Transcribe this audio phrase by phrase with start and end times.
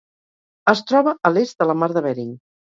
[0.73, 2.35] Es troba a l'est de la Mar de Bering.